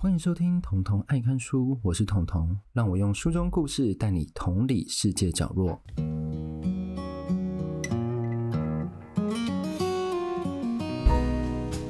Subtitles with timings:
[0.00, 5.82] 欢迎收听《童童爱看书》，我是童童，让我用书中故事带你同理世界角落。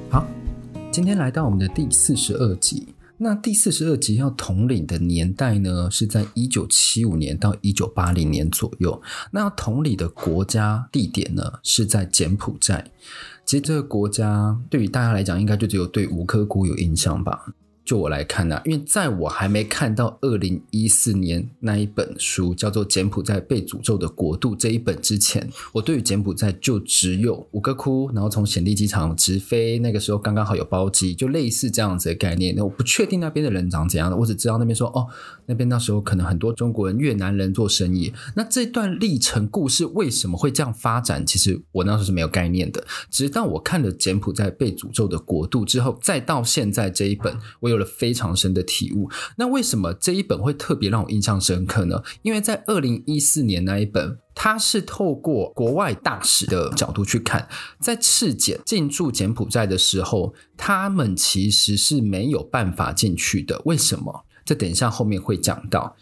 [0.09, 0.27] 好，
[0.91, 2.95] 今天来到我们的第四十二集。
[3.19, 9.03] 那第四十二集要统领的年代呢，是在一九七五年到一九八零年左右。
[9.33, 12.91] 那要统领的国家地点呢，是在柬埔寨。
[13.45, 17.53] 其实这个国家对于大家来讲，应该就只有对吴哥窟有印象吧。
[17.89, 32.55] 就我来看呢、因为在我还没看到二零一四年那一本书叫做《柬埔寨被诅咒的国度》这一本之前，我对于柬埔寨就只有五个窟，然后从暹粒机场直飞，那个时候刚刚好有包机，就类似这样子的概念。
[32.55, 35.07] 那我不确定那边的人长怎样的，我只知道那边说哦，
[35.47, 38.13] 那边那时候可能很多中国人、越南人做生意。
[38.37, 41.25] 那这段历程故事为什么会这样发展？
[41.25, 42.87] 其实我那时候是没有概念的。
[43.09, 47.78] 直到我看了《柬埔寨被诅咒的国度》之后，再到现在这一本，我有。
[47.79, 49.09] 了非常深的体悟。
[49.37, 52.03] 那为什么这一本会特别让我印象深刻呢？
[52.23, 57.49] 因为在二零一四年那一本，它是透过国外大使的角度去看，
[57.81, 63.63] 在赤柬进驻柬埔寨的时候，他们其实是没有办法进去的。
[63.65, 64.25] 为什么？
[64.45, 65.97] 这等一下后面会讲到。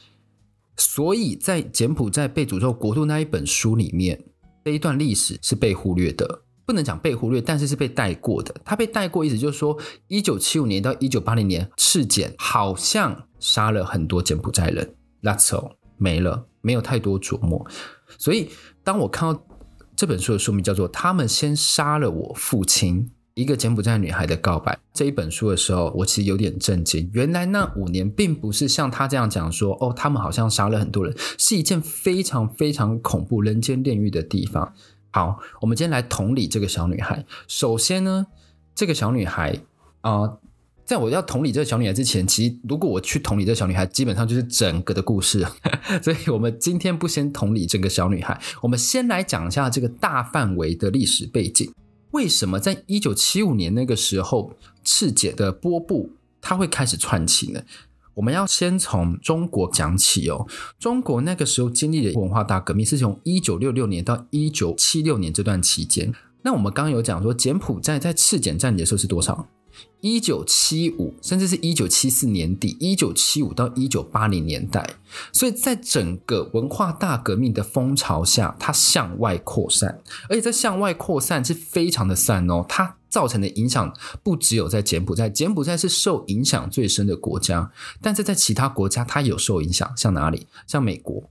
[0.76, 4.24] 所以在柬埔寨被诅咒国度那一本书里面，
[4.64, 6.42] 这一段历史是被忽略的。
[6.66, 8.52] 不能讲被忽略，但是是被带过的。
[8.64, 9.78] 他被带过，意思就是说，
[10.08, 14.96] 一九七五年到一九八零年，赤柬好像杀了很多柬埔寨人。
[15.22, 17.64] That's all，没了，没有太多琢磨。
[18.18, 18.50] 所以，
[18.82, 19.46] 当我看到
[19.94, 27.08] 这本书的书名叫做《他们先杀了我父亲：一个柬埔寨女孩的告白》这一本书的时候，我其实有点震惊。
[27.12, 34.74] 原来那五年并不是像他这样讲说，哦，他们好像杀了很多人，是一件非常非常恐怖、人间炼狱的地方。
[35.16, 37.24] 好，我们今天来同理这个小女孩。
[37.48, 38.26] 首先呢，
[38.74, 39.58] 这个小女孩
[40.02, 40.36] 啊、
[40.84, 45.42] 在我要同理这个小女孩之前，其实如果我去同理这个小女孩，基本上就是整个的故事。
[46.04, 51.72] 所以，我们今天不先同理这个小女孩，我们先来讲一下这个大范围的历史背景。
[52.10, 54.52] 为什么在一九七五年那个时候，
[54.84, 56.10] 赤柬的波布
[56.42, 57.62] 它会开始串起呢？
[58.16, 60.46] 我们要先从中国讲起哦。
[60.78, 66.12] 中国那个时候经历的文化大革命，是从一九六六年到一九七六年这段期间。
[66.42, 69.46] 那我们刚刚有讲说，柬埔寨在赤柬占领的时候是多少？
[70.00, 74.88] 一九七五，甚至是一九七四年底，一九七五到一九八零年代。
[75.32, 82.96] 所以在整个文化大革命的风潮下，它向外扩散，而且在向外扩散是非常的散哦，它。
[83.08, 87.72] 造成的影响不只有在柬埔寨，柬埔寨是受影响最深的国家，
[88.02, 90.46] 但是在其他国家它有受影响，像哪里？
[90.66, 91.22] 像美国，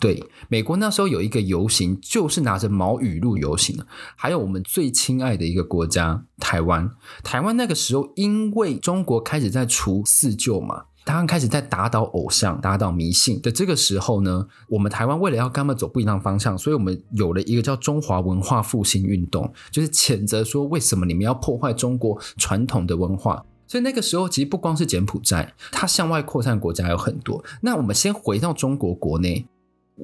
[0.00, 3.78] 对，美国那时候有一个游行，就是拿着毛语录游行，
[4.16, 6.90] 还有我们最亲爱的一个国家台湾，
[7.22, 10.84] 台湾那个时候因为中国开始在除四旧嘛。
[11.04, 23.42] 他开始在打倒偶像、打倒迷信的这个时候呢，我们台湾为了要跟他们走不一样方向，所以我们有了一个叫中华文化复兴运动，就是谴责说为什么你们要破坏中国传统的文化。
[23.66, 27.42] 所以那个时候其实不光是柬埔寨，它向外扩散国家有很多。
[27.62, 29.46] 那我们先回到中国国内，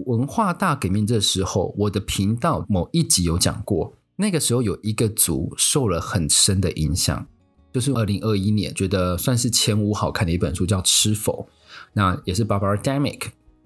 [0.07, 7.27] 文化大革命这时候，我的频道某一集有讲过，那个时候有一个族受了很深的影响。
[7.73, 11.49] 就是二零二一年，觉得算是前五好看的一本书，叫《吃否》，
[11.93, 13.23] 那也是 Barbara Demick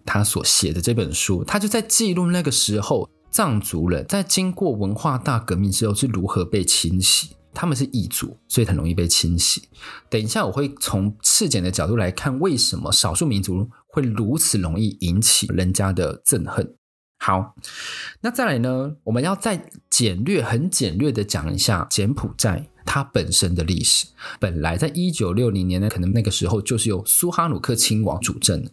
[0.06, 7.36] 他所写的这本书，他就在记录那个时候藏族人在经过文化大革命之后是如何被清洗。
[7.54, 9.64] 他们是异族，所以很容易被清洗。
[10.08, 16.74] 等一下我会从赤柬的角度来看，为什么少数民族会如此容易引起人家的憎恨。
[17.18, 17.56] 好，
[18.20, 22.68] 那再来呢，我们要再简略、很简略的讲一下柬埔寨。
[22.90, 24.06] 它本身的历史，
[24.40, 28.64] 本来在一九六零年呢，可能那个时候就是由苏哈努克亲王主政。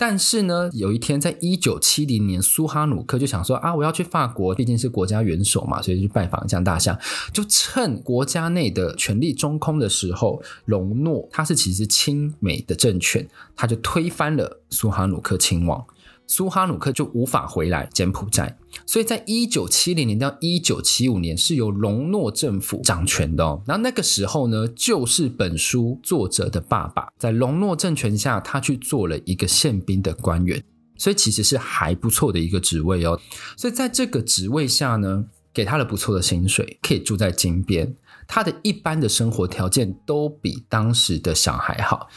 [0.00, 6.98] 但是呢，有一天在一九七零年，苏哈努克就想说啊，我要去法国，毕竟是国家元首嘛，所以去拜访一下大象。
[7.34, 15.84] 就趁国家内的权力中空的时候，隆诺他是其实亲美的政权，他就推翻了苏哈努克亲王。
[16.30, 18.56] 苏哈努克就无法回来柬埔寨，
[18.86, 23.60] 所以在一九七零年到一九七五年是由隆诺政府掌权的哦。
[23.66, 30.62] 然后那个时候呢，就是本书作者的爸爸在隆诺政权下，他去做了一个宪兵的官员，
[30.96, 33.20] 所以其实是还不错的一个职位哦。
[33.56, 37.96] 所以在这个职位下呢，给他了不错的薪水，可以住在金边，
[38.28, 42.08] 他的一般的生活条件都比当时的小孩好。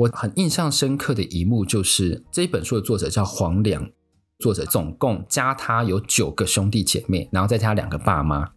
[0.00, 3.90] 我很印象深刻的一幕就是这一本书的作者叫黄良，
[4.38, 8.52] 作者总共加他有九个兄弟姐妹，然后再加两个爸妈。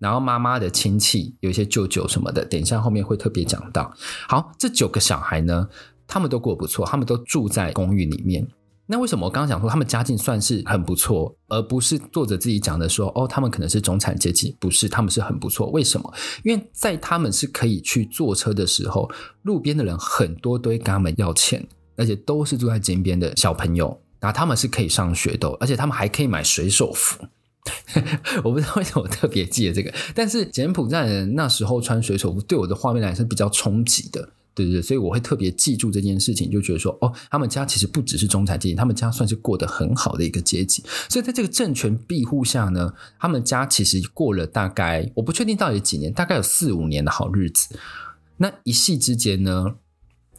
[0.00, 3.94] 然后妈妈的亲戚有一些舅舅什么的，等一下后面会特别讲到。
[4.26, 5.68] 好，这九个小孩呢，
[6.08, 8.48] 他们都过得不错，他们都住在公寓里面。
[8.90, 14.56] 那为什么我刚刚讲说他们家境算是很不错，而不是作者自己讲的说哦，他们可能是中产阶级？
[14.58, 15.68] 不是，他们是很不错。
[15.70, 16.12] 为什么？
[16.42, 19.08] 因为在他们是可以去坐车的时候，
[19.42, 21.64] 路边的人很多都会跟他们要钱，
[21.96, 27.24] 而且都是住在街边的小朋友，然后他们是可以上学的，而且他们还可以买水手服。
[28.42, 47.78] 我不知道为什么我特别记得这个，但是柬埔寨人那时候穿水手服，对我的画面来说比较冲击的，对对对，所以我会特别记住这件事情，就觉得说，哦，他们家其实不只是中产阶级，他们家算是过得很好的一个阶级，所以在这个政权庇护下呢，他们家其实过了大概，我不确定到底几年，大概有四五年的好日子。
[48.38, 49.74] 那一夕之间呢，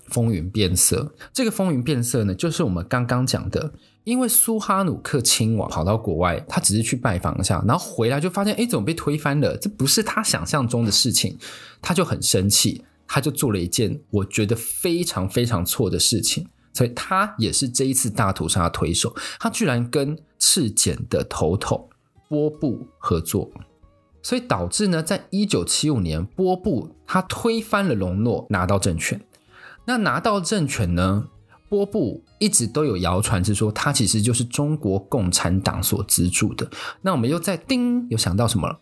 [0.08, 1.14] 风云变色。
[1.32, 3.74] 这个风云变色呢，就是我们刚刚讲的。
[4.04, 9.56] 因为苏哈努克亲王跑到国外，他只是去拜访一下，然后回来就发现，哎，怎么被推翻了？
[9.56, 11.38] 这不是他想象中的事情，
[11.84, 21.90] 他就很生气，他就做了一件我觉得非常非常错的事情，所以他也是这一次大屠杀的推手，他居然跟赤柬的头头
[22.30, 23.52] 波布合作，
[24.24, 29.20] 所以导致呢，在一九七五年，波布他推翻了隆诺，拿到政权。
[29.86, 31.26] 那拿到政权呢？
[31.68, 36.70] 波布一直都有谣传是说，他其实就是中国共产党所资助的。
[37.02, 38.80] 那我们又在叮，有想到什么了？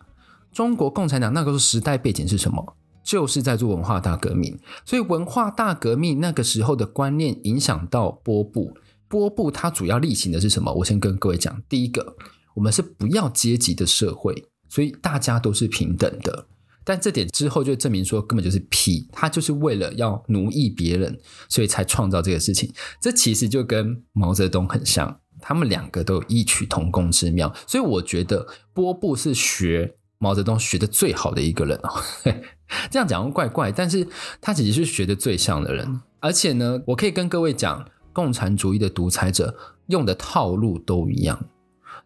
[0.51, 2.75] 中国共产党那个时候时代背景是什么？
[3.03, 4.57] 就是在做文化大革命。
[4.85, 8.77] 所以文化大革命那个时候的观念影响到波布。
[9.07, 10.71] 波布他主要例行的是什么？
[10.71, 12.15] 我先跟各位讲，第一个，
[12.53, 16.45] 我们是不要阶级的社会，所以大家都是平等的。
[16.83, 22.71] 但这点之后就证明说根本就是屁，他就是为了要奴役别人，所以才创造这个事情。
[23.01, 27.53] 这其实就跟毛泽东很像，他们两个都有异曲同工之妙。
[27.67, 31.89] 所以我觉得波布是学毛泽东学的最好的一个人哦。
[32.91, 34.07] 这样讲怪怪，但是
[34.39, 36.01] 他其实是学的最像的人。
[36.19, 39.57] 而且呢，我可以跟各位讲，共产主义的独裁者
[39.87, 41.45] 用的套路都一样，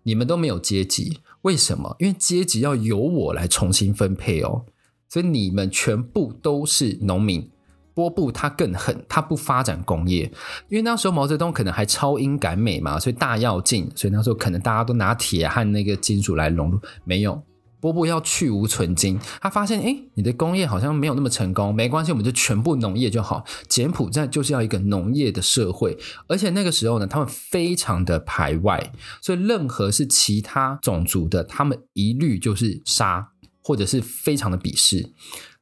[0.04, 1.96] 你们都没有阶级，为什么？
[2.00, 4.66] 因为阶级要由我来重新分配哦。
[5.10, 7.50] 所以你们全部都是农民。
[7.96, 10.24] 波布他更狠，他不发展工业，
[10.68, 16.80] 因为那时候毛泽东可能还超英赶美嘛，所以大跃进，所以那时候可能大家都拿铁和那个金属来融入。
[17.04, 17.40] 没有，
[17.84, 23.44] 波布要去无存菁，他发现，哎，你的工业好像没有那么成功，没关系，我们就全部农业就好。
[23.68, 25.98] 柬埔寨就是要一个农业的社会，
[26.28, 33.32] 而且那个时候呢，他们非常的排外，所以任何是其他种族的，他们一律就是杀。
[33.66, 35.14] 或者是非常的鄙视，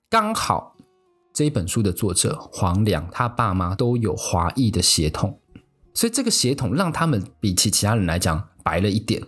[0.09, 0.75] 刚好
[1.31, 5.39] 这一本书的作者黄良，他爸妈都有华裔的血统，
[5.93, 9.21] 所以这个血统让他们比起其他人来讲白了一点。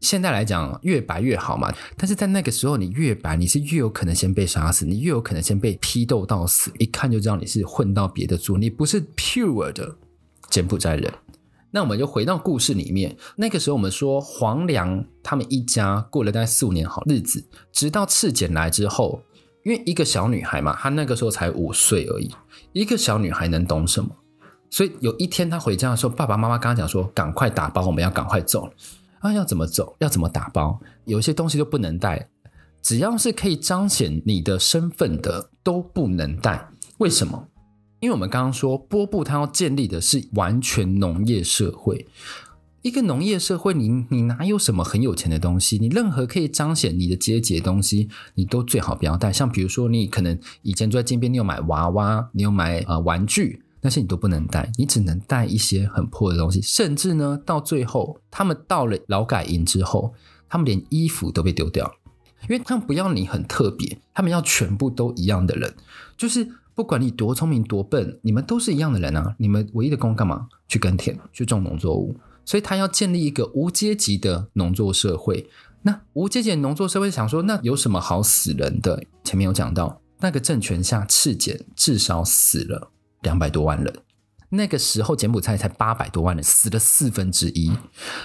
[0.00, 9.96] 现在来讲越白越好嘛，但是在那个时候你越白，你是越有可能先被杀死，你越有可能先被批斗到死，一看就知道你是混到别的族，你不是 pure 的
[10.48, 11.12] 柬埔寨人。
[11.70, 19.24] 那我们就回到故事里面，那个时候我们说黄良他们一家过了大概四五年好日子，直到赤柬来之后，
[19.64, 22.30] 因为一个小女孩嘛，她那个时候才五岁而已，
[22.72, 24.10] 一个小女孩能懂什么？
[24.74, 28.72] 所以有一天他回家的时候，爸爸妈妈刚刚讲说，赶快打包，我们要赶快走了。
[29.20, 29.94] 啊，要怎么走？
[30.00, 30.80] 要怎么打包？
[31.04, 32.28] 有些东西都不能带，
[32.82, 36.70] 只要是可以彰显你的身份的都不能带。
[36.98, 37.46] 为什么？
[38.00, 42.08] 因为我们刚刚说，波布他要建立的是完全农业社会。
[42.82, 45.78] 一个农业社会，你你哪有什么很有钱的东西？
[45.78, 49.32] 你任何可以彰显你的阶级的东西，你都最好不要带。
[49.32, 56.60] 像比如说，你可能以前住在街边，你有买娃娃，你有买呃玩具，那些你都不能带，你只能带一些很破的东西。
[56.60, 60.12] 甚至呢，到最后，他们到了劳改营之后，
[60.48, 61.94] 他们连衣服都被丢掉，
[62.48, 65.72] 因为他们不要你很特别，他们要全部都一样的人，
[66.16, 66.48] 就是。
[66.76, 69.36] 不管你多聪明多笨，你们都是一样的人啊！
[69.38, 70.48] 你们唯一的工干嘛？
[70.66, 72.16] 去耕田，去种农作物。
[72.44, 75.48] 所以他要建立一个无阶级的农作社会。
[75.82, 79.04] 那无阶级的农作社会想说，那有什么好死人的？
[79.22, 82.90] 前面有讲到，那个政权下赤柬至少死了
[83.24, 83.92] 两百多万人。
[84.50, 87.72] 那个时候柬埔寨才八百多万人，死了四分之一。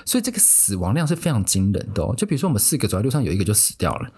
[0.06, 2.13] 所以这个死亡量是非常惊人的哦。
[2.15, 4.12] 就比如说我们四个走在路上，有一个就死掉了。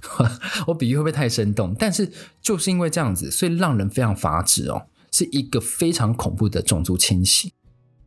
[0.66, 1.74] 我比喻会不会太生动？
[1.78, 7.52] 但是就是因为这样子，所以让人非常发指哦，是一个非常恐怖的种族清洗。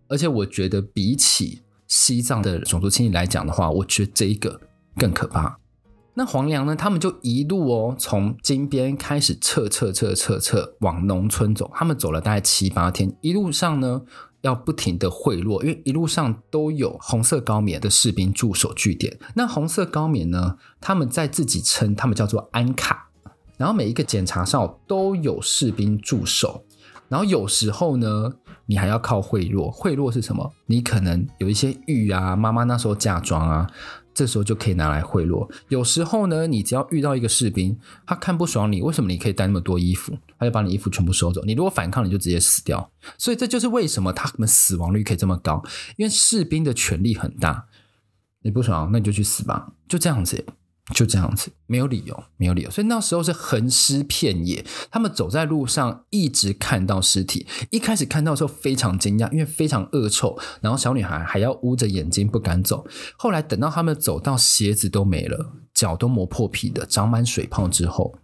[0.08, 4.62] 而且我觉得比起西藏的种族清洗来讲的话，我觉得这一个
[4.96, 5.59] 更可怕。
[6.20, 14.02] 那黄梁呢，他们就一路哦，从金边开始撤撤撤撤撤往农村走，他们走了大概七八天，一路上呢。
[14.42, 19.20] 要不停的贿赂，因为一路上都有红色高棉的士兵驻守据点。
[19.36, 23.10] 那红色高棉呢，他们在自己称，他们叫做安卡。
[23.58, 26.64] 然后每一个检查哨都有士兵驻守。
[27.10, 28.32] 然后有时候呢，
[28.66, 29.70] 你还要靠贿赂。
[29.70, 30.54] 贿赂是什么？
[30.68, 33.70] 你可能有一些玉啊，妈妈那时候嫁妆啊。
[34.20, 35.50] 这时候就可以拿来贿赂。
[35.70, 41.42] 有时候呢，你只要遇到一个士兵，他看不爽你，为什么你可以带那么多衣服，他就把你衣服全部收走。
[41.46, 42.92] 你如果反抗，你就直接死掉。
[43.18, 45.64] 所以这就是为什么他们死亡率可以这么高，
[45.96, 47.68] 因为士兵的权力很大。
[48.42, 50.46] 你不爽，那你就去死吧，就这样子。
[50.94, 52.70] 就这样子，没有理由，没有理由。
[52.72, 57.46] 所以那时候是横尸遍野，他们走在路上，一直看到尸体。
[57.70, 60.38] 一开始看到的时候非常惊讶，因为非常恶臭。
[60.62, 62.88] 然后小女孩还要捂着眼睛不敢走。
[63.18, 68.18] 后来等到他们走到鞋子都没了，脚都磨破皮的，长满水泡之后，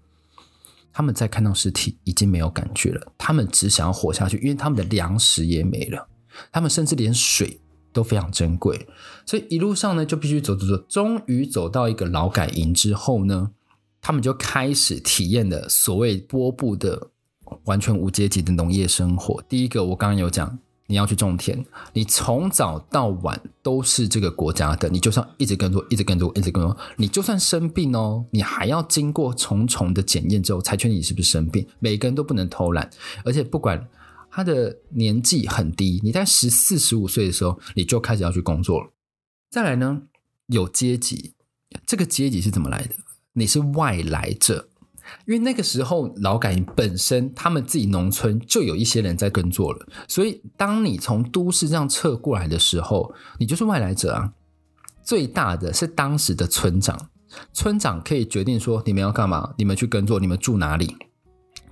[0.92, 3.14] 他们再看到尸体已经没有感觉了。
[3.18, 6.08] 他们只想要活下去，因为他们的粮食也没了，
[6.52, 7.60] 他们甚至连水。
[7.96, 8.86] 都非常珍贵，
[9.26, 13.52] 所以一路上呢就必须走走走，终于走到一个劳改营之后呢，
[14.02, 17.08] 他们就开始体验了所谓波布的
[17.64, 19.42] 完全无阶级的农业生活。
[19.48, 31.66] 第一个，我刚刚有讲，你要去种田，你从早到晚都是这个国家的，你就算一直耕作，一直耕作，一直耕作，你就算生病哦，你还要经过重重的检验之后才确定你是不是生病。
[31.80, 32.90] 每个人都不能偷懒，
[33.24, 33.88] 而且不管。
[34.36, 38.92] 他的年纪很低，你在十四、十五岁的时候，你就开始要去工作了。
[39.50, 40.02] 再来呢，
[40.48, 41.36] 有阶级，
[41.88, 42.96] 这个阶级是怎么来的？
[43.32, 44.68] 你是外来者，
[45.26, 54.34] 因为那个时候劳改本身他们自己农村就有一些人在耕作了，所以当你从都市这样撤过来的时候，你就是外来者啊。
[55.02, 57.10] 最大的是当时的村长，
[57.54, 60.98] 村长可以决定说你们要干嘛，你们去耕作，你们住哪里。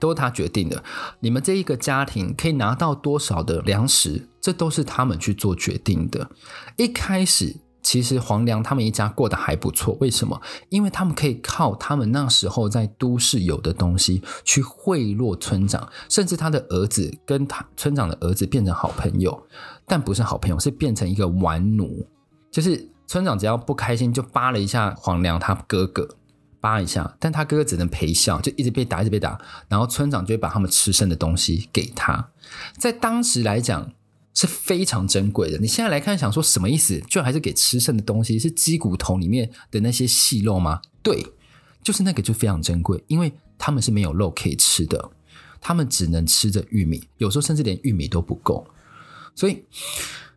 [0.03, 0.83] 都是他决定的，
[1.21, 6.29] 你们这一个家庭可以拿到多少的粮食，这都是他们去做决定的。
[6.75, 10.41] 一开始，其实黄梁他们一家过得还不错，为什么？
[10.67, 19.47] 因为他们可以靠他们那时候在都市有的东西去贿赂村长，甚至他的儿子跟他村长的儿子变成好朋友，
[19.87, 22.05] 但不是好朋友，是变成一个玩奴，
[22.51, 26.09] 就是村长只要不开心就扒了一下黄梁他哥哥。
[26.63, 29.37] 扒一下，但他哥哥只能陪笑，就一直被打，一直被打。
[29.67, 32.29] 然后村长就会把他们吃剩的东西给他，
[32.77, 33.91] 在当时来讲
[34.33, 35.57] 是非常珍贵的。
[35.57, 37.01] 你现在来看，想说什么意思？
[37.09, 40.79] 就还是给吃剩的东西，是鸡骨头里面的那些细肉吗？
[41.01, 41.25] 对，
[41.83, 45.11] 就是那个就非常珍贵，因为他们是没有肉可以吃的，
[45.59, 48.65] 他们只能吃着玉米，有时候甚至连玉米都不够，
[49.35, 49.65] 所以。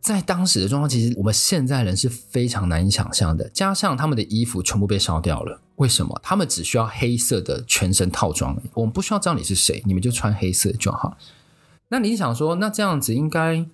[0.07, 3.49] 在当时的状况，其实我们现在人是非常难以想象的。
[3.49, 6.17] 加上他们的衣服全部被烧掉了，为什么？
[6.23, 11.17] 他们只需要黑色的全身套装，我们不需要知道你是谁，你们就穿黑色就好。
[11.89, 13.65] 那你想说，那这样子应该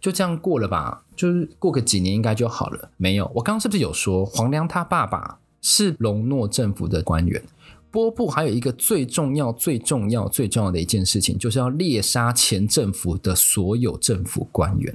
[0.00, 1.02] 就这样过了吧？
[1.14, 2.90] 就是过个几年应该就好了？
[2.96, 7.42] 没有，我刚刚是不是有说黄梁他爸爸是隆诺政府的官员？
[7.94, 14.92] 波布还有一个最重要、最重要、最重要的一件事情，就是要猎杀前政府的所有政府官员。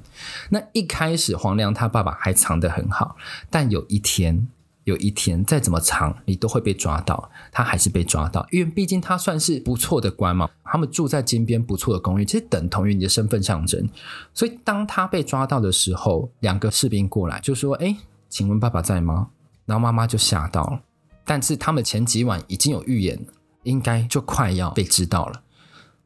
[0.49, 3.15] 那一开始黄梁他爸爸还藏得很好，
[3.49, 4.49] 但有一天，
[4.83, 7.31] 有一天再怎么藏，你都会被抓到。
[7.53, 10.49] 他还是被抓到，因为毕竟他算是不错的官嘛。
[10.65, 13.87] 他们住在金边不错的公寓，其实等同于你的身份象征。
[14.33, 17.95] 所以当他被抓到的时候，两个士兵过来就说：“哎，
[18.27, 19.29] 请问爸爸在吗？”
[19.65, 20.81] 然后妈妈就吓到了。
[21.29, 23.23] 但是他们前几晚已经有预言，
[23.61, 25.43] 应该就快要被知道了。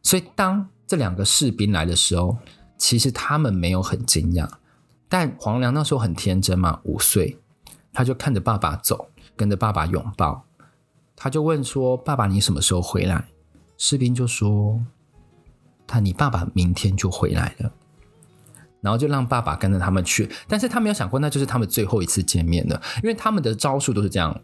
[0.01, 2.35] 所以当这两个士兵来的时候，
[2.77, 4.45] 其实他们没有很惊讶。
[5.07, 7.39] 但黄良那时候很天真嘛，五岁，
[7.93, 10.43] 他就看着爸爸走，跟着爸爸拥抱。
[11.15, 13.29] 他就问说：“爸爸，你什么时候回来？”
[13.79, 14.81] 士兵就说
[15.87, 17.71] ：“他，你爸爸明天就回来了。”
[18.81, 20.29] 然后就让爸爸跟着他们去。
[20.49, 24.37] 但是他没有想过，那就是他们最后一次见面了，因为他们的招数都是这样。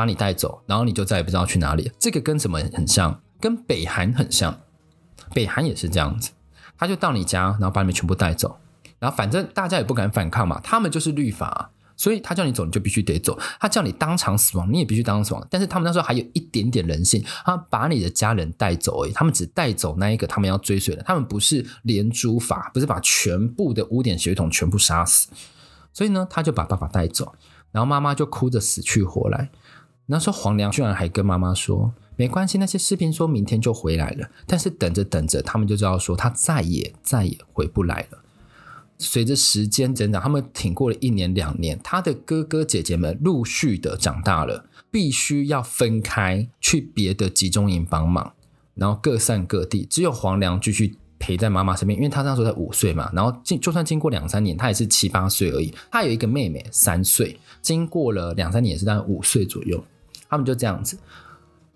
[0.00, 1.92] 把你带走，然后你就再也不知道去哪里。
[1.98, 3.20] 这个跟什么很像？
[3.38, 4.58] 跟北韩很像。
[5.34, 6.30] 北韩也是这样子，
[6.78, 8.58] 他就到你家，然后把你们全部带走，
[8.98, 13.38] 然后反正大家也不敢反抗嘛，他们就是律法，所以他叫你走，你就必须得走。
[13.60, 15.46] 他叫你当场死亡，你也必须当场死亡。
[15.50, 25.28] 但是他们那时候还有一点点人性，他把你的家人带走而已，他们只带走那一个他们要追随的，他们不是连诛法，不是把全部的污点血统全部杀死。
[25.92, 27.34] 所以呢，他就把爸爸带走，
[27.72, 29.50] 然后妈妈就哭着死去活来。
[30.10, 38.18] 那时候黄梁居然还跟妈妈说：“没关系，那些士兵说明天就回来了。”但是等着等着，他们就知道说他再也再也回不来了。
[38.98, 48.34] 随着时间增长，他们挺过了一年两年，他的哥哥姐姐们陆续的长大了，必须要分开去别的集中营帮忙，
[48.74, 53.10] 然后各散各地，只有黄良继续陪在妈妈身边，因为他那时候才五岁嘛。
[53.14, 55.72] 然后经就算经过两三年，他也是七八岁而已。
[55.90, 59.82] 他有一个妹妹三岁，经过了两三年也是大概五岁左右，
[60.30, 60.98] 他们就这样子。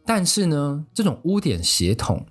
[0.06, 2.24] 但是呢，这种污点血统，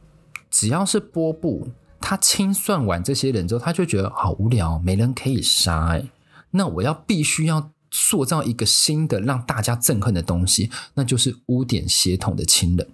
[0.49, 1.67] 只要是波布，
[1.99, 6.09] 他清算完这些人之后，他就觉得好无聊，没人可以杀哎。
[6.51, 12.87] 那我要必须要塑造一个新的让大家憎恨的东西，那就是污点血统的亲人。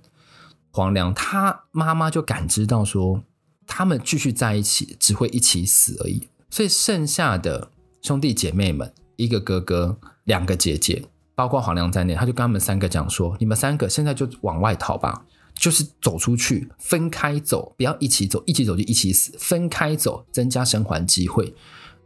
[0.72, 3.24] 黄良他妈妈就感知到说，
[3.68, 7.72] 他们继续在一起只会一起死而已，所以剩下的
[8.02, 11.04] 兄弟姐妹们，一个哥哥，两个姐姐，
[11.40, 21.56] 包括黄良在内，他就跟他们三个讲说：你们三个现在就往外逃吧，就是走出去，分开走，不要一起走，一起走就一起死，分开走，增加生还机会。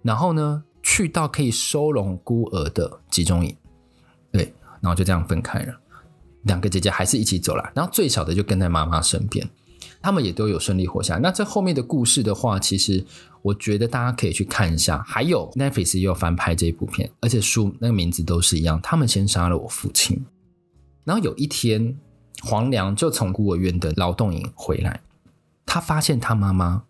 [0.04, 3.58] 然后呢，去到可以收容孤儿的集中营，
[4.32, 5.74] 对，然后就这样分开了。
[6.44, 9.50] 两个姐姐还是一起走了，然后最小的就跟在妈妈身边，
[10.00, 11.20] 他们也都有顺利活下来。
[11.20, 13.04] 那这后面的故事的话，其实
[13.44, 15.04] 我觉得大家可以去看一下。
[15.06, 18.82] 还有 Netflix 也有翻拍这一部片，而且书那个名字都是一样。
[18.82, 20.26] 他们先杀了我父亲，
[21.04, 22.00] 然后有一天
[22.42, 25.02] 黄良就从孤儿院的劳动营回来，
[25.66, 26.86] 他发现他妈妈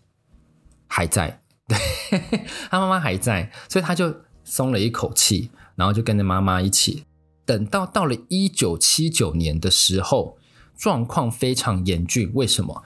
[0.88, 1.42] 还在。
[1.68, 1.78] 对，
[2.70, 7.06] 他妈妈还在，所以他就松了一口气，然后就跟着妈妈一起。
[7.46, 10.38] 等到到了一九七九年的时候，
[10.78, 12.32] 状况非常严峻。
[12.34, 12.84] 为什么？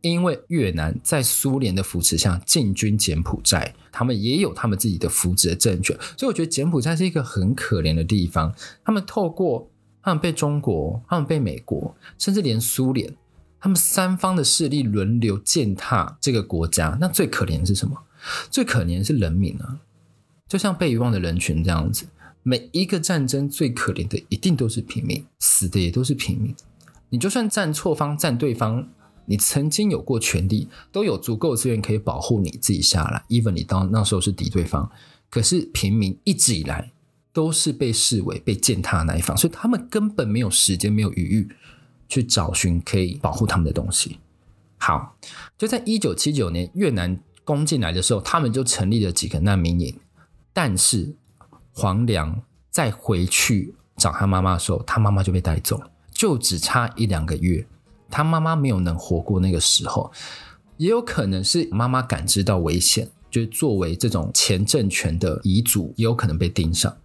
[0.00, 8.54] 因为越南在苏联的扶持下进军柬埔寨，他们也有他们自己的扶植的政权，所以我觉得柬埔寨是一个很可怜的地方。
[8.84, 9.70] 他们透过
[10.02, 13.14] 他们被中国、他们被美国，甚至连苏联，
[13.60, 16.96] 他们三方的势力轮流践踏这个国家。
[17.00, 17.96] 那最可怜的是什么？
[18.50, 19.80] 最可怜的是人民啊，
[20.48, 22.06] 就像被遗忘的人群这样子。
[22.44, 26.54] 每一个战争最可怜的一定都是平民，死的也都是平民。
[27.10, 28.88] 你就算站错方、站对方，
[29.28, 33.24] 你曾经有过权利，都有足够的资源可以保护你自己下来。
[33.28, 34.90] even 你到那时候是敌对方，
[35.30, 36.90] 可是平民一直以来
[37.32, 41.48] 都是被视为被践踏的那一方，所以他们根本没有时间、没有余裕
[42.08, 44.18] 去找寻可以保护他们的东西。
[44.78, 45.16] 好，
[45.56, 47.20] 就在一九七九年越南。
[47.48, 49.98] 攻进来的时候，他们就成立了几个难民营。
[50.52, 51.14] 但是
[51.72, 57.66] 黄良再回去找他妈妈的时候，他妈妈就被带走了，就只差一两个月，
[58.10, 60.10] 他妈妈没有能活过那个时候。
[60.76, 66.96] 也有可能是妈妈感知到危险，就是作为这种前政权的遗嘱，也有可能被盯上。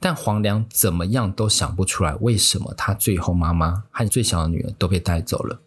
[0.00, 5.60] 但黄良怎么样都想不出来，为什么他最后妈妈和最小的女儿都被带走了，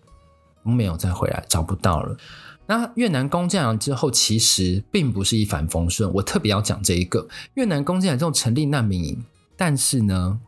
[0.63, 2.17] 没有再回来，找不到了。
[2.65, 6.11] 那越南攻进来之后，其实并不是一帆风顺。
[6.13, 9.23] 我特别要讲这一个，越南攻进来之后成立难民营，
[9.55, 10.39] 但是呢，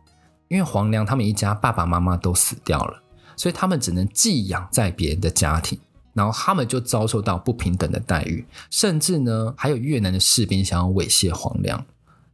[0.48, 3.03] 因为黄良他们一家爸爸妈妈都死掉了，
[3.36, 5.80] 所以他们只能寄养在别人的家庭，
[6.14, 11.86] 然后他们就遭受到不平等的待遇，甚至呢，还有越南的士兵想要猥亵黄良。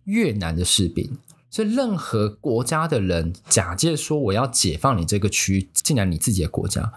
[0.05, 1.17] 越南的士兵，
[1.51, 6.93] 所以任何国家的人假借说我要解放你这个区域，进来你自己的国家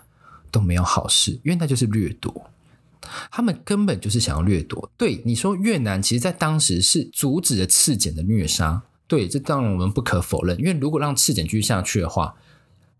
[0.51, 2.51] 都没有好事，因为那就是掠夺。
[3.31, 4.91] 他们根本就是想要掠夺。
[4.97, 8.83] 对你说，越南其实，在当时是阻止了赤柬的虐杀。
[9.07, 10.59] 对，这当然我们不可否认。
[10.59, 12.35] 因为如果让赤柬继续下去的话，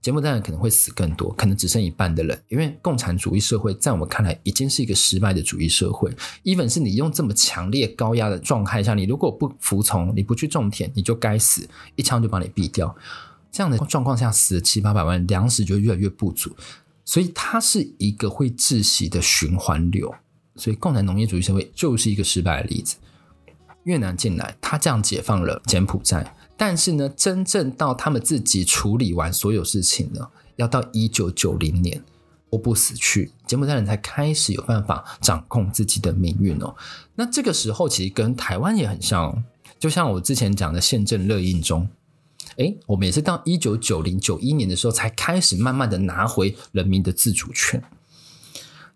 [0.03, 2.43] 柬埔寨人可能会死更多，可能只剩一半的人。
[2.49, 6.13] 因为共产主义社会在我们看来已经是一个失败的主义社会。
[6.43, 12.95] even 是你用这么强烈高压的状态下，你如果不服从，你不去种田，你就该死，一枪就把你毙掉。
[13.53, 16.57] 这样的状况下，死了七八百万，粮食就越来越不足。
[17.05, 20.13] 所以它是一个会窒息的循环流，
[20.57, 22.97] 所以共产农业主义社会就是一个失败的例子。
[23.85, 32.03] 越南进来，他这样解放了柬埔寨，但是呢，真正到他们自己处理完所有事情呢，要到一九九零年，
[32.51, 36.75] 波布死去，柬埔寨人才开始有办法掌控自己的命运哦。
[37.15, 39.43] 那这个时候其实跟台湾也很像哦，
[39.79, 41.89] 就像我之前讲的宪政热映中。
[42.57, 47.83] 诶，我们也是到一九九零九一年的时候，才开始慢慢的拿回人民的自主权。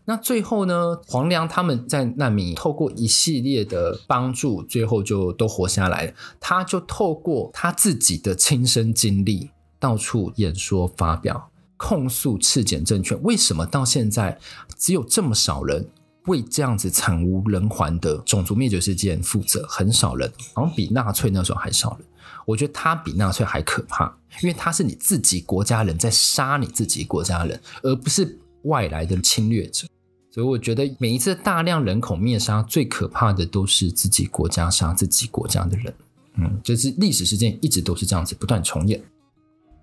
[0.08, 6.12] 那最后呢，黄良他们在难民透过一系列的帮助，最后就都活下来了。
[6.38, 14.38] 他就透过他自己的亲身经历，到处演说发表，控诉赤柬政权为什么到现在
[14.78, 15.88] 只有这么少人
[16.26, 22.06] 为这样子惨无人寰的种族灭绝事件负责，很少人，好像比纳粹那时候还少人。
[22.46, 29.88] 我觉得他比纳粹还可怕，因为他是你自己国家人在杀你自己国家人，而不是外来的侵略者。
[30.36, 35.94] 所以我觉得每一次大量人口灭杀，最可怕的都是自己国家杀自己国家的人。
[36.34, 39.02] 嗯，就是历史事件一直都是这样子不断重演。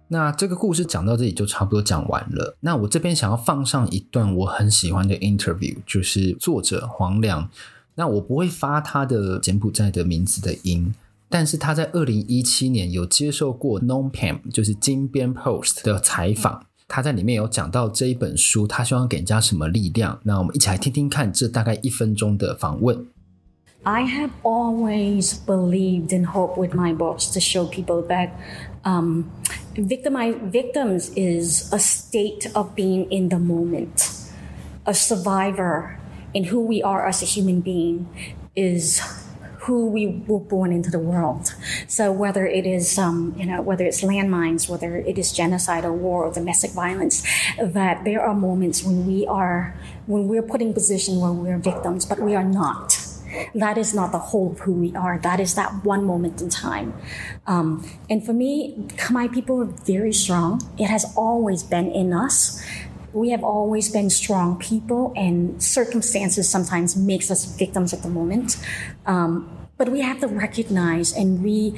[0.10, 2.56] 那这个故事讲到这里就差不多讲完了。
[2.60, 7.50] 那我这边想要放上一段我很喜欢的 interview，就是作者黄良。
[7.96, 10.94] 那我不会发他的柬埔寨的名字的音，
[11.30, 16.68] 但是他在二零一七年有接受过 Phnom Penh，就是金边 Post 的采访。
[16.87, 20.19] 他在里面有讲到这一本书，他希望给人家什么力量。
[20.25, 23.07] 那我们一起来听听看这大概一分钟的访问。
[23.85, 28.31] I have always believed and hoped with my books to show people that
[28.85, 29.25] um,
[29.77, 34.11] victimize, victims is a state of being in the moment.
[34.85, 35.97] A survivor
[36.33, 38.09] in who we are as a human being
[38.57, 39.01] is
[39.64, 41.54] who we were born into the world.
[41.88, 45.94] So whether it is, um, you know, whether it's landmines, whether it is genocide or
[45.94, 47.26] war or domestic violence,
[47.62, 52.06] that there are moments when we are, when we're put in position where we're victims,
[52.06, 53.00] but we are not
[53.56, 55.18] that is not the whole of who we are.
[55.20, 56.94] That is that one moment in time.
[57.48, 60.62] Um, and for me, Khmer people are very strong.
[60.78, 62.64] It has always been in us
[63.13, 68.57] We have always been strong people, and circumstances sometimes makes us victims at the moment.
[69.07, 71.75] Um, but we have to recognize and we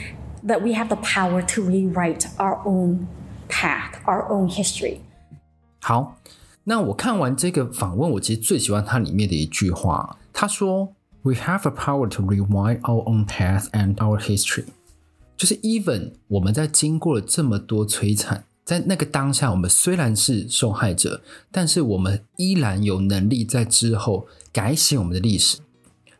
[0.46, 3.06] that we have the power to rewrite our own
[3.48, 5.00] path, our own history.
[5.80, 6.16] 好，
[6.64, 10.18] 那我看完这个访问，我其实最喜欢它里面的一句话。
[10.32, 10.94] 他说。
[11.22, 14.64] We have a power to rewrite our own path and our history。
[15.36, 25.59] 就是 even 我们在经过了这么多摧残， 在那个当下，我们虽然是受害者，但是我们依然有能力在之后改写我们的历史。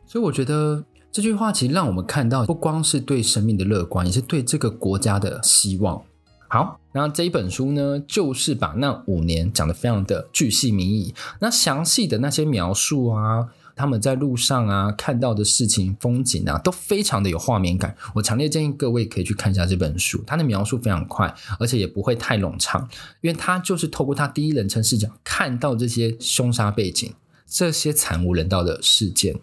[0.06, 6.00] 所以我觉得这句话其实让我们看到，不光是对生命的乐观，也是对这个国家的希望。
[6.48, 13.48] 好，那这一本书呢，就是把那五年讲得非常的巨细靡遗，那详细的那些描述啊。
[13.76, 17.94] 他们在路上啊，看到的事情、风景啊，都非常的有画面感。
[18.14, 22.88] 我强烈建议各位可以去看一下这本书，它的描述非常快，而且也不会太冗长，
[23.20, 27.12] 因为他就是透过他第一人称视角看到这些凶杀背景、
[27.46, 29.38] 这些惨无人道的事件，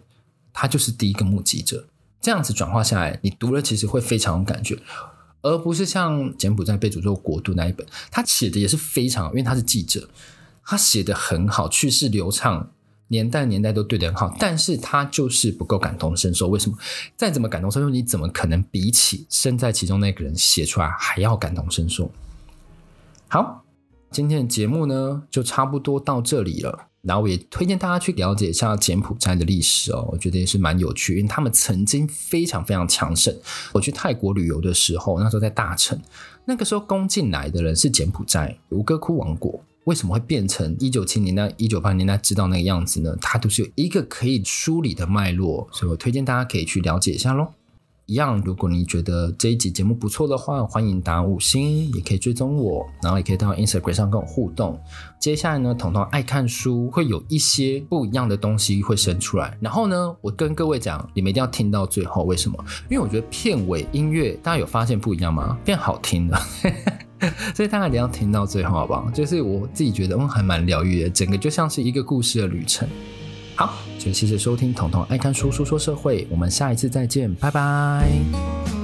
[0.52, 1.86] 他就是第一个目击者。
[2.20, 4.76] 这样子转化下来，你读了其实会非常有感觉，
[5.42, 10.08] 而不是像柬埔寨被诅咒国度那一本，他写的也是非常好，因为他是记者，
[10.64, 12.72] 他写的很好，叙事流畅。
[13.14, 16.48] 年代年代都对得很好，但是他就是不够感同身受。
[16.48, 16.76] 为什么？
[17.16, 22.10] 再怎么感同身受，你怎么可能比起身在其中那个人写出来还要感同身受？
[23.28, 23.64] 好，
[24.10, 26.88] 今天的节目呢就差不多到这里了。
[27.02, 33.38] 然后我也推荐大家去了解一下柬埔寨的历史哦，我觉得也是蛮有趣，因为他们曾经非常非常强盛。
[33.72, 36.00] 我去泰国旅游的时候，那时候在大城，
[36.46, 39.62] 那个时候攻进来的人是柬埔寨吴哥窟王国。
[39.84, 43.16] 为什么会变成一九七零年代、一九八零年代知道那个样子呢？
[43.20, 47.48] 它都是有一个可以梳理的脉络，所以我推荐大家可以去了解一下喽。
[48.06, 54.78] 一样，如果你觉得这一集节目不错的话，欢迎打五星，也可以追踪我，然后也可以到 Instagram 上跟我互动。
[55.18, 59.56] 接下来呢，彤彤爱看书，会有一些不一样的东西会生出来。
[59.58, 62.24] 然后呢，我跟各位讲，你们一定要听到最后。
[62.24, 62.62] 为什么？
[62.90, 65.58] 因为我觉得片尾音乐大家有发现不一样吗？
[65.64, 66.38] 变好听了。
[67.54, 69.10] 所以大家一定要听到最后，好不好？
[69.12, 72.88] 就是我自己觉得，嗯，还蛮疗愈的，整个就像是一个故事的旅程。
[73.56, 78.83] 好，就谢谢收听《彤彤爱看书书说社会》，我们下一次再见，拜拜。